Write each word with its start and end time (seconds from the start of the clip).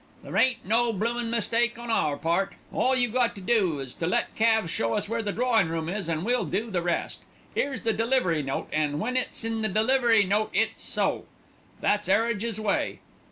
"There 0.23 0.35
ain't 0.35 0.65
no 0.65 0.91
bloomin' 0.91 1.29
mistake 1.29 1.77
on 1.77 1.91
our 1.91 2.17
part. 2.17 2.53
All 2.73 2.95
you 2.95 3.07
got 3.07 3.35
to 3.35 3.41
do 3.41 3.79
is 3.79 3.93
to 3.93 4.07
let 4.07 4.33
Calves 4.35 4.71
show 4.71 4.95
us 4.95 5.07
where 5.07 5.21
the 5.21 5.31
drawin' 5.31 5.69
room 5.69 5.87
is 5.89 6.09
an' 6.09 6.23
we'll 6.23 6.45
do 6.45 6.71
the 6.71 6.81
rest. 6.81 7.21
'Ere's 7.55 7.81
the 7.81 7.93
delivery 7.93 8.41
note, 8.41 8.67
an' 8.73 8.97
when 8.97 9.15
it's 9.15 9.43
in 9.43 9.61
the 9.61 9.69
delivery 9.69 10.23
note 10.23 10.49
it's 10.55 10.81
so. 10.81 11.25
That's 11.81 12.09
'Arridges' 12.09 12.57
way. 12.59 13.01